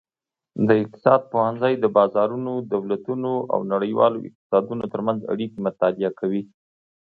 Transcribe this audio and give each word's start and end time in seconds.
د 0.67 0.69
اقتصاد 0.83 1.21
پوهنځی 1.31 1.73
د 1.79 1.85
بازارونو، 1.97 2.53
دولتونو 2.73 3.31
او 3.53 3.59
نړیوالو 3.73 4.19
اقتصادونو 4.29 4.83
ترمنځ 4.93 5.19
اړیکې 5.33 5.57
مطالعه 5.67 6.11
کوي. 6.19 6.43